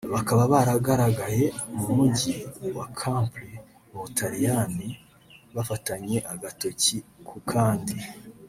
bakaba 0.15 0.43
baragaragaye 0.53 1.45
mu 1.77 1.87
Mujyi 1.95 2.33
wa 2.77 2.85
Capri 2.99 3.51
mu 3.89 3.97
Butaliyani 4.03 4.87
bafatanye 5.55 6.15
agatoki 6.33 6.95
ku 7.27 7.37
kandi 7.51 7.95